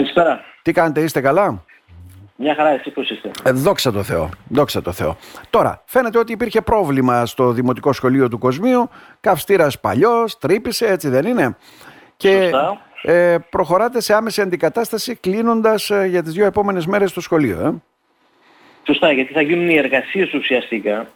Καλησπέρα. 0.00 0.40
Τι 0.62 0.72
κάνετε, 0.72 1.00
είστε 1.00 1.20
καλά; 1.20 1.64
Μια 2.36 2.54
χαρά, 2.54 2.68
εσύ 2.68 2.90
πώς 2.90 3.10
είστε; 3.10 3.30
Ε, 3.44 3.50
δόξα 3.50 3.92
τω 3.92 4.02
Θεώ. 4.02 4.28
Δόξα 4.48 4.82
τω 4.82 4.92
Θεώ. 4.92 5.16
Τώρα, 5.50 5.82
φαίνεται 5.86 6.18
ότι 6.18 6.32
υπήρχε 6.32 6.60
πρόβλημα 6.60 7.26
στο 7.26 7.50
Δημοτικό 7.52 7.92
Σχολείο 7.92 8.28
του 8.28 8.38
Κοσμίου. 8.38 8.88
Καυστήρας 9.20 9.80
παλιός, 9.80 10.38
τρύπησε, 10.38 10.86
έτσι 10.86 11.08
δεν 11.08 11.26
είναι; 11.26 11.56
Και 12.16 12.40
Σωστά. 12.42 12.80
ε, 13.02 13.36
προχωράτε 13.50 14.00
σε 14.00 14.14
άμεση 14.14 14.40
αντικατάσταση 14.40 15.14
κλείνοντας 15.14 15.90
ε, 15.90 16.06
για 16.06 16.22
τις 16.22 16.32
δύο 16.32 16.46
επόμενες 16.46 16.86
μέρες 16.86 17.12
το 17.12 17.20
σχολείο. 17.20 17.60
Ε. 17.66 17.72
Σωστά, 18.86 19.12
γιατί 19.12 19.32
θα 19.32 19.40
γίνουν 19.40 19.68
οι 19.68 19.76
εργασίες 19.76 20.32
ουσιαστικά. 20.34 21.06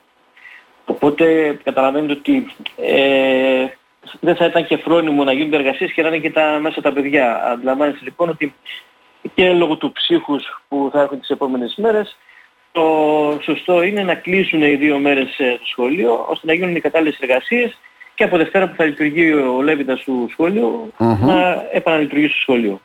Οπότε 0.85 1.59
καταλαβαίνετε 1.65 2.13
ότι 2.13 2.47
ε, 2.77 3.67
δεν 4.21 4.37
θα 4.37 4.45
ήταν 4.45 4.67
και 4.67 4.77
φρόνιμο 4.77 5.25
να 5.25 5.33
γίνονται 5.33 5.57
εργασίες 5.57 5.93
και 5.93 6.03
να 6.03 6.09
είναι 6.09 6.19
και 6.19 6.31
τα, 6.31 6.59
μέσα 6.61 6.81
τα 6.81 6.93
παιδιά. 6.93 7.45
Αντιλαμβάνεστε 7.45 8.01
λοιπόν 8.05 8.29
ότι 8.29 8.55
και 9.35 9.53
λόγω 9.53 9.77
του 9.77 9.93
ψύχους 9.93 10.63
που 10.69 10.91
θα 10.93 11.01
έχουν 11.01 11.21
τις 11.21 11.29
επόμενες 11.29 11.75
μέρες 11.77 12.17
το 12.75 13.39
σωστό 13.43 13.83
είναι 13.83 14.03
να 14.03 14.15
κλείσουν 14.15 14.63
οι 14.63 14.75
δύο 14.75 14.99
μέρες 14.99 15.39
ε, 15.39 15.57
το 15.59 15.67
σχολείο 15.67 16.27
ώστε 16.29 16.47
να 16.47 16.53
γίνουν 16.53 16.77
οι 16.77 16.81
κατάλληλες 16.81 17.19
εργασίες 17.21 17.79
και 18.15 18.25
από 18.25 18.37
Δευτέρα 18.37 18.69
που 18.69 18.75
θα 18.77 18.85
λειτουργεί 18.85 19.33
ο 19.33 19.63
Λέβητας 19.63 20.03
του 20.03 20.29
σχολείου 20.31 20.93
να 20.99 21.67
επαναλειτουργήσει 21.73 22.33
το 22.35 22.41
σχολείο. 22.41 22.81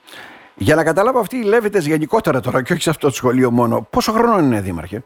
Για 0.55 0.75
να 0.75 0.83
καταλάβω 0.83 1.19
αυτοί 1.19 1.37
οι 1.37 1.43
Λέβητες 1.43 1.87
γενικότερα 1.87 2.39
τώρα 2.39 2.63
και 2.63 2.73
όχι 2.73 2.81
σε 2.81 2.89
αυτό 2.89 3.07
το 3.07 3.13
σχολείο 3.13 3.51
μόνο, 3.51 3.87
πόσο 3.89 4.11
χρόνο 4.11 4.39
είναι 4.39 4.61
Δήμαρχε; 4.61 5.03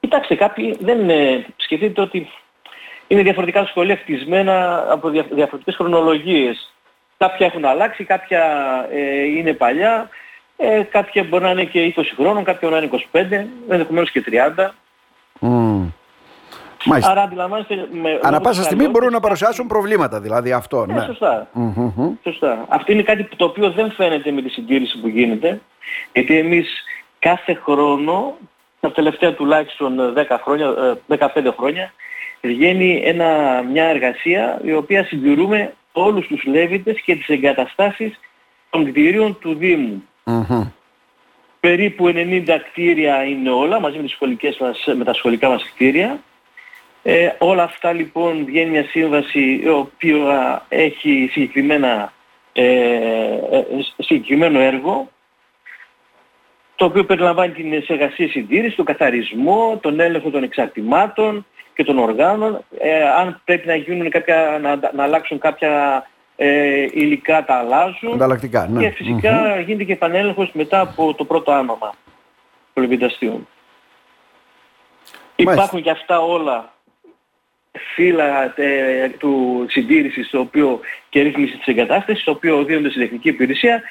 Κοιτάξτε, 0.00 0.34
κάποιοι 0.34 0.76
δεν 0.80 1.00
είναι... 1.00 1.46
Σκεφτείτε 1.56 2.00
ότι 2.00 2.28
είναι 3.10 3.22
διαφορετικά 3.22 3.66
σχολεία 3.66 3.96
χτισμένα 3.96 4.86
από 4.90 5.08
δια, 5.08 5.26
διαφορετικές 5.30 5.76
χρονολογίες. 5.76 6.72
Κάποια 7.16 7.46
έχουν 7.46 7.64
αλλάξει, 7.64 8.04
κάποια 8.04 8.42
ε, 8.90 9.22
είναι 9.22 9.52
παλιά, 9.52 10.08
ε, 10.56 10.82
κάποια 10.82 11.24
μπορεί 11.24 11.44
να 11.44 11.50
είναι 11.50 11.64
και 11.64 11.94
20 11.96 12.02
χρόνων, 12.16 12.44
κάποια 12.44 12.68
μπορεί 12.68 12.80
να 12.80 12.98
είναι 13.12 13.46
25, 13.68 13.72
ενδεχομένως 13.72 14.10
και 14.10 14.24
30. 14.26 14.74
Mm. 15.40 15.92
Μάλιστα. 16.84 17.10
Άρα 17.10 17.22
αντιλαμβάνεστε... 17.22 17.88
Με, 17.92 18.18
Ανά 18.22 18.40
πάσα 18.40 18.62
στιγμή 18.62 18.88
μπορούν 18.88 19.12
να 19.12 19.20
παρουσιάσουν 19.20 19.66
προβλήματα, 19.66 20.20
δηλαδή 20.20 20.52
αυτό. 20.52 20.86
Ναι, 20.86 20.94
Ναι. 20.94 21.00
σωστά. 21.00 21.48
Μμμ. 21.52 22.12
Σωστά. 22.22 22.64
Αυτό 22.68 22.92
είναι 22.92 23.02
κάτι 23.02 23.28
το 23.36 23.44
οποίο 23.44 23.70
δεν 23.70 23.92
φαίνεται 23.92 24.30
με 24.30 24.42
τη 24.42 24.48
συντήρηση 24.48 25.00
που 25.00 25.08
γίνεται, 25.08 25.60
γιατί 26.12 26.38
εμείς 26.38 26.82
κάθε 27.18 27.54
χρόνο, 27.54 28.36
τα 28.80 28.92
τελευταία 28.92 29.34
τουλάχιστον 29.34 30.14
10 30.16 30.40
χρόνια, 30.42 30.66
ε, 30.66 31.16
15 31.16 31.52
χρόνια, 31.56 31.92
βγαίνει 32.40 33.00
ένα, 33.04 33.62
μια 33.62 33.84
εργασία 33.84 34.60
η 34.64 34.72
οποία 34.72 35.04
συντηρούμε 35.04 35.74
όλους 35.92 36.26
τους 36.26 36.44
Λέβητες 36.44 37.00
και 37.00 37.16
τις 37.16 37.28
εγκαταστάσεις 37.28 38.20
των 38.70 38.84
κτηρίων 38.90 39.38
του 39.40 39.54
Δήμου. 39.54 40.04
Μμμ. 40.24 40.70
Περίπου 41.60 42.08
90 42.08 42.58
κτίρια 42.70 43.24
είναι 43.24 43.50
όλα, 43.50 43.80
μαζί 43.80 43.96
με, 43.96 44.02
τις 44.02 44.12
σχολικές 44.12 44.58
μας, 44.58 44.84
με 44.96 45.04
τα 45.04 45.14
σχολικά 45.14 45.48
μας 45.48 45.64
κτίρια. 45.74 46.20
Ε, 47.02 47.28
όλα 47.38 47.62
αυτά 47.62 47.92
λοιπόν 47.92 48.44
βγαίνει 48.44 48.70
μια 48.70 48.84
σύμβαση 48.84 49.60
η 49.62 49.68
οποία 49.68 50.64
έχει 50.68 51.28
συγκεκριμένα, 51.32 52.12
ε, 52.52 52.64
ε, 52.64 53.64
συγκεκριμένο 53.98 54.60
έργο 54.60 55.08
το 56.74 56.86
οποίο 56.86 57.04
περιλαμβάνει 57.04 57.52
την 57.52 57.72
εργασία 57.86 58.28
συντήρησης, 58.28 58.76
τον 58.76 58.84
καθαρισμό, 58.84 59.78
τον 59.82 60.00
έλεγχο 60.00 60.30
των 60.30 60.42
εξαρτημάτων 60.42 61.46
και 61.80 61.86
των 61.86 61.98
οργάνων. 61.98 62.64
Ε, 62.78 63.08
αν 63.08 63.40
πρέπει 63.44 63.66
να, 63.66 63.74
γίνουν 63.74 64.10
κάποια, 64.10 64.58
να, 64.62 64.90
να 64.92 65.02
αλλάξουν 65.02 65.38
κάποια 65.38 66.06
ε, 66.36 66.82
υλικά 66.92 67.44
τα 67.44 67.54
αλλάζουν. 67.54 68.12
Ανταλλακτικά, 68.12 68.66
ναι. 68.70 68.80
Και 68.80 68.90
φυσικά 68.90 69.60
γίνεται 69.60 69.84
και 69.84 69.92
επανέλεγχος 69.92 70.50
μετά 70.52 70.80
από 70.80 71.14
το 71.14 71.24
πρώτο 71.24 71.52
άνομα 71.52 71.94
των 72.72 72.82
λεβινταστείων. 72.82 73.48
Μάλιστα. 75.36 75.52
Υπάρχουν 75.52 75.82
και 75.82 75.90
αυτά 75.90 76.20
όλα 76.20 76.72
φύλλα 77.94 78.52
ε, 78.56 79.08
του 79.08 79.64
συντήρησης 79.68 80.30
το 80.30 80.38
οποίο 80.38 80.80
και 81.08 81.22
ρύθμιση 81.22 81.56
της 81.56 81.66
εγκατάστασης, 81.66 82.24
το 82.24 82.30
οποίο 82.30 82.64
δίνονται 82.64 82.88
στην 82.88 83.00
τεχνική 83.00 83.28
υπηρεσία 83.28 83.82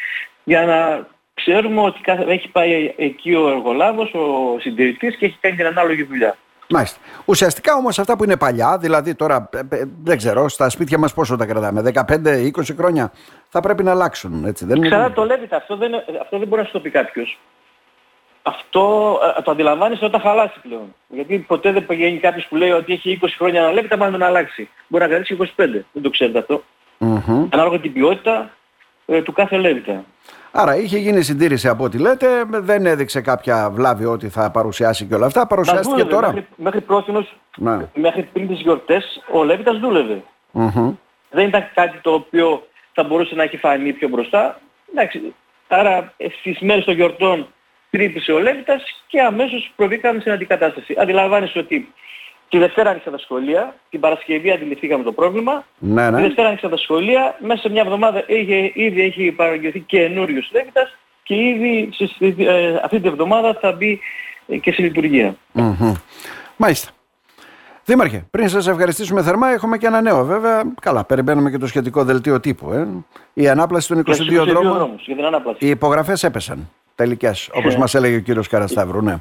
για 0.43 0.65
να 0.65 1.07
ξέρουμε 1.33 1.81
ότι 1.81 1.99
κάθε- 2.01 2.25
έχει 2.27 2.47
πάει 2.49 2.93
εκεί 2.97 3.33
ο 3.33 3.49
εργολάβος, 3.49 4.13
ο 4.13 4.57
συντηρητής 4.59 5.15
και 5.15 5.25
έχει 5.25 5.37
κάνει 5.41 5.55
την 5.55 5.65
ανάλογη 5.65 6.03
δουλειά. 6.03 6.37
Μάλιστα. 6.69 6.99
Ουσιαστικά 7.25 7.73
όμως 7.73 7.99
αυτά 7.99 8.17
που 8.17 8.23
είναι 8.23 8.37
παλιά, 8.37 8.77
δηλαδή 8.77 9.15
τώρα 9.15 9.49
ε, 9.53 9.75
ε, 9.75 9.83
δεν 10.03 10.17
ξέρω, 10.17 10.49
στα 10.49 10.69
σπίτια 10.69 10.97
μας 10.97 11.13
πόσο 11.13 11.35
τα 11.35 11.45
κρατάμε, 11.45 11.91
15-20 11.93 12.49
χρόνια, 12.77 13.11
θα 13.49 13.59
πρέπει 13.59 13.83
να 13.83 13.91
αλλάξουν, 13.91 14.45
έτσι 14.45 14.65
δεν 14.65 14.77
είναι. 14.77 14.87
Ξανά 14.87 15.11
το 15.11 15.25
λέτε, 15.25 15.55
αυτό 15.55 15.77
δεν, 15.77 15.91
αυτό 16.21 16.37
δεν 16.37 16.47
μπορεί 16.47 16.61
να 16.61 16.67
σου 16.67 16.73
το 16.73 16.79
πει 16.79 16.89
κάποιος. 16.89 17.39
Αυτό 18.41 19.15
ε, 19.37 19.41
το 19.41 19.51
αντιλαμβάνεσαι 19.51 20.05
όταν 20.05 20.21
χαλάσει 20.21 20.59
πλέον. 20.61 20.95
Γιατί 21.07 21.37
ποτέ 21.37 21.71
δεν 21.71 21.85
πηγαίνει 21.85 22.17
κάποιος 22.17 22.45
που 22.45 22.55
λέει 22.55 22.71
ότι 22.71 22.93
έχει 22.93 23.19
20 23.21 23.27
χρόνια 23.37 23.61
να 23.61 23.71
λέει 23.71 23.87
τα 23.87 23.97
πάντα 23.97 24.17
να 24.17 24.25
αλλάξει. 24.25 24.69
Μπορεί 24.87 25.03
να 25.03 25.09
κρατήσει 25.09 25.37
25. 25.39 25.45
Δεν 25.91 26.01
το 26.01 26.09
ξέρετε 26.09 26.39
αυτό. 26.39 26.63
Μμμ. 26.97 27.47
Ανάλογα 27.49 27.79
την 27.79 27.93
ποιότητα 27.93 28.51
ε, 29.05 29.21
του 29.21 29.33
κάθε 29.33 29.57
Λέβητα. 29.57 30.03
Άρα 30.51 30.75
είχε 30.75 30.97
γίνει 30.97 31.21
συντήρηση 31.21 31.67
από 31.67 31.83
ό,τι 31.83 31.97
λέτε, 31.97 32.27
δεν 32.49 32.85
έδειξε 32.85 33.21
κάποια 33.21 33.69
βλάβη 33.69 34.05
ότι 34.05 34.29
θα 34.29 34.51
παρουσιάσει 34.51 35.05
και 35.05 35.15
όλα 35.15 35.25
αυτά. 35.25 35.47
Παρουσιάστηκε 35.47 35.89
δούλευε. 35.91 36.09
τώρα. 36.09 36.27
Μέχρι, 36.27 36.47
μέχρι 36.55 36.81
πρόθυμος, 36.81 37.35
Ναι. 37.57 37.77
μέχρι 37.93 38.23
πριν 38.33 38.47
τις 38.47 38.59
γιορτές, 38.61 39.23
ο 39.31 39.43
Λέβητας 39.43 39.77
δούλευε. 39.79 40.23
Μμμ. 40.51 40.91
Δεν 41.29 41.47
ήταν 41.47 41.63
κάτι 41.73 41.97
το 42.01 42.13
οποίο 42.13 42.67
θα 42.93 43.03
μπορούσε 43.03 43.35
να 43.35 43.43
έχει 43.43 43.57
φανεί 43.57 43.93
πιο 43.93 44.07
μπροστά. 44.07 44.59
Εντάξει, 44.91 45.33
άρα 45.67 46.13
ε, 46.17 46.27
στις 46.39 46.59
μέρες 46.59 46.85
των 46.85 46.93
γιορτών 46.93 47.47
τρύπησε 47.89 48.31
ο 48.31 48.39
Λέβητας 48.39 48.83
και 49.07 49.21
αμέσως 49.21 49.71
προβήκαμε 49.75 50.19
στην 50.19 50.31
αντικατάσταση. 50.31 50.95
Αντιλαμβάνεσαι 50.99 51.59
ότι 51.59 51.93
τη 52.49 52.57
Δευτέρα 52.57 52.89
άνοιξαν 52.89 53.11
τα 53.11 53.17
σχολεία, 53.19 53.75
την 53.89 53.99
Παρασκευή 53.99 54.51
αντιληφθήκαμε 54.51 55.03
το 55.03 55.11
πρόβλημα, 55.11 55.65
Ναι, 55.77 56.05
τη 56.05 56.11
ναι. 56.11 56.21
Δευτέρα 56.21 56.47
άνοιξαν 56.47 56.69
τα 56.69 56.77
σχολεία, 56.77 57.35
μέσα 57.39 57.61
σε 57.61 57.69
μια 57.69 57.81
εβδομάδα 57.81 58.23
είχε, 58.27 58.71
ήδη 58.73 59.01
έχει 59.01 59.31
παραγγελθεί 59.31 59.79
καινούριος 59.79 60.49
Λέβητας 60.53 60.95
και 61.23 61.35
ήδη 61.35 61.89
σε, 61.93 62.09
ε, 62.37 62.75
αυτή 62.83 62.99
τη 62.99 63.07
εβδομάδα 63.07 63.57
θα 63.61 63.71
μπει 63.71 63.99
ε, 64.47 64.57
και 64.57 64.71
σε 64.71 64.81
λειτουργία. 64.81 65.35
Μμμ. 65.51 65.93
Μάλιστα. 66.57 66.89
Δήμαρχε, 67.85 68.25
πριν 68.31 68.49
σας 68.49 68.67
ευχαριστήσουμε 68.67 69.23
θερμά, 69.23 69.47
έχουμε 69.49 69.77
και 69.77 69.85
ένα 69.87 70.01
νέο 70.01 70.23
βέβαια. 70.25 70.61
Καλά, 70.81 71.03
περιμένουμε 71.05 71.51
και 71.51 71.57
το 71.57 71.67
σχετικό 71.67 72.03
δελτίο 72.03 72.39
τύπου. 72.39 72.71
Ε. 72.71 72.87
Η 73.33 73.49
ανάπλαση 73.49 73.87
των 73.87 73.97
22 73.99 74.03
Για 74.03 74.15
τους 74.15 74.27
22 74.27 74.45
δρόμων, 74.45 74.73
δρόμους, 74.73 75.05
για 75.05 75.15
την 75.15 75.25
ανάπλαση. 75.25 75.57
οι 75.65 75.69
υπογραφές 75.69 76.23
έπεσαν. 76.23 76.69
Τελικές, 76.95 77.49
όπως 77.53 77.75
μας 77.77 77.95
έλεγε 77.95 78.15
ο 78.15 78.19
κύριος 78.19 78.47
Καρασταύρου, 78.47 79.01
ναι. 79.01 79.15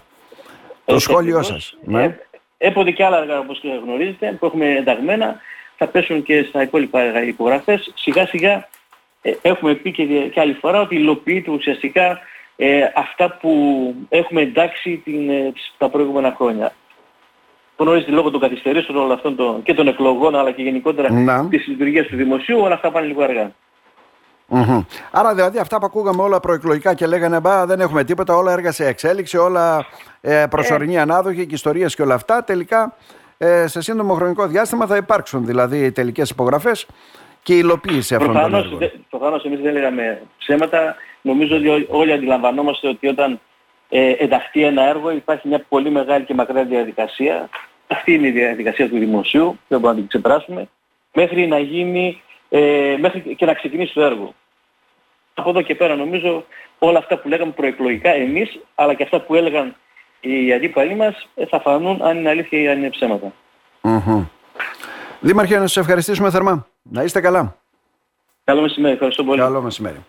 Το 0.84 0.95
Έτσι 0.95 1.05
σχόλιο 1.10 1.39
ακριβώς. 1.39 1.62
σας. 1.65 1.77
Ναι. 1.84 2.16
Ε, 2.59 2.67
Έπονται 2.69 2.91
και 2.91 3.05
άλλα 3.05 3.19
έργα 3.19 3.39
όπως 3.39 3.59
και 3.61 3.69
γνωρίζετε 3.85 4.37
που 4.41 4.47
έχουμε 4.47 4.67
ενταγμένα. 4.77 5.41
Θα 5.77 5.87
πέσουν 5.87 6.23
και 6.23 6.43
στα 6.49 6.63
υπόλοιπα 6.63 7.01
έργα 7.01 7.23
οι 7.23 7.29
υπογραφές. 7.29 7.93
Σιγά 7.97 8.27
σιγά 8.27 8.69
ε, 9.23 9.33
έχουμε 9.43 9.75
πει 9.75 9.93
και, 9.93 10.05
δια- 10.05 10.29
και 10.29 10.41
άλλη 10.41 10.53
φορά 10.53 10.81
ότι 10.81 10.95
υλοποιείται 10.95 11.51
ουσιαστικά 11.51 12.19
ε, 12.57 12.81
αυτά 12.95 13.31
που 13.41 13.51
έχουμε 14.09 14.41
εντάξει 14.41 14.97
την, 15.05 15.31
ε, 15.31 15.51
τις- 15.53 15.75
τα 15.79 15.89
προηγούμενα 15.89 16.35
χρόνια. 16.37 16.73
Γνωρίζετε 17.77 18.11
λόγω 18.13 18.31
των 18.31 18.41
καθυστερήσεων 18.41 18.99
όλων 18.99 19.13
αυτών 19.13 19.37
των, 19.37 19.63
και 19.63 19.75
των 19.75 19.89
εκλογών 19.89 20.37
αλλά 20.37 20.51
και 20.51 20.63
γενικότερα 20.63 21.13
Να. 21.13 21.49
της 21.49 21.67
λειτουργίας 21.67 22.07
του 22.07 22.17
δημοσίου 22.17 22.59
όλα 22.61 22.75
αυτά 22.75 22.91
πάνε 22.91 23.07
λίγο 23.07 23.23
αργά. 23.23 23.53
Μμμ. 24.50 24.81
Άρα 25.10 25.34
δηλαδή 25.34 25.59
αυτά 25.59 25.78
που 25.78 25.86
ακούγαμε 25.86 26.22
όλα 26.22 26.41
προεκλογικά 26.41 26.94
και 26.94 27.06
λέγανε 27.06 27.41
μπα 27.41 27.66
δεν 27.66 27.81
έχουμε 27.81 28.04
τίποτα, 28.04 28.34
όλα 28.36 28.53
έργα 28.53 28.72
σε 28.72 28.86
εξέλιξη, 28.86 29.36
όλα 29.36 29.86
ε, 30.20 30.44
προσωρινή 30.50 30.98
ανάδοχη 30.98 31.47
και 31.47 31.54
ιστορίες 31.54 31.94
και 31.94 32.03
όλα 32.03 32.14
αυτά, 32.14 32.44
τελικά 32.44 32.94
ε, 33.38 33.66
σε 33.66 33.81
σύντομο 33.81 34.14
χρονικό 34.14 34.47
διάστημα 34.47 34.86
θα 34.86 34.97
υπάρξουν 34.97 35.47
δηλαδή 35.47 35.84
οι 35.84 35.92
τελικές 35.92 36.31
υπογραφές 36.31 36.86
και 37.42 37.54
η 37.54 37.59
υλοποίηση 37.60 38.14
αυτών 38.14 38.32
των 38.32 38.36
Προφανώς, 38.41 38.64
έργων. 38.64 38.78
δε- 38.78 38.88
προφανώς 39.10 39.44
εμείς 39.44 39.60
δεν 39.60 39.72
λέγαμε 39.72 40.22
ψέματα. 40.38 40.94
Νομίζω 41.22 41.56
ότι 41.56 41.69
ό- 41.69 41.86
όλοι 41.88 42.12
αντιλαμβανόμαστε 42.12 42.89
ότι 42.89 43.06
όταν 43.09 43.41
ε, 43.89 44.10
ενταχθεί 44.18 44.62
ένα 44.65 44.83
έργο 44.89 45.10
υπάρχει 45.10 45.48
μια 45.48 45.65
πολύ 45.68 45.91
μεγάλη 45.91 46.24
και 46.24 46.34
μακρά 46.34 46.65
διαδικασία. 46.65 47.48
Αυτή 47.86 48.15
είναι 48.15 48.27
η 48.27 48.30
διαδικασία 48.30 48.89
του 48.89 48.98
δημοσίου, 48.98 49.59
δεν 49.68 49.80
μπορούμε 49.80 49.89
να 49.91 49.94
την 49.98 50.09
ξεπεράσουμε, 50.09 50.68
μέχρι 51.15 51.47
να 51.47 51.59
γίνει, 51.59 52.22
ε, 52.48 52.97
μέχρι 52.98 53.34
και 53.34 53.45
να 53.45 53.54
ξεκινήσει 53.54 53.95
το 53.95 54.03
έργο. 54.03 54.34
Από 55.34 55.50
εδώ 55.50 55.62
και 55.62 55.74
πέρα 55.74 55.95
νομίζω 55.97 56.45
όλα 56.78 56.98
αυτά 56.98 57.18
που 57.18 57.28
λέγαμε 57.28 57.53
προεκλογικά 57.53 58.10
εμείς, 58.10 58.59
αλλά 58.74 58.95
και 58.95 59.03
αυτά 59.03 59.21
που 59.21 59.34
έλεγαν 59.34 59.77
οι 60.21 60.53
αντίπαλοι 60.53 60.95
μας, 60.95 61.28
ε, 61.34 61.47
θα 61.47 61.60
φανούν 61.60 62.03
αν 62.03 62.16
είναι 62.16 62.28
αλήθεια 62.28 62.60
ή 62.60 62.68
αν 62.68 62.78
είναι 62.78 62.91
ψέματα. 62.91 63.33
Μμμ. 63.83 64.24
Δήμαρχε, 65.21 65.54
να 65.54 65.66
σας 65.66 65.77
ευχαριστήσουμε 65.77 66.30
θερμά. 66.30 66.66
Να 66.83 67.03
είστε 67.03 67.21
καλά. 67.21 67.56
Καλό 68.45 68.60
μεσημέρι, 68.60 68.94
ευχαριστώ 68.94 69.24
πολύ. 69.24 69.41
Καλό 69.41 69.60
μεσημέρι. 69.60 70.04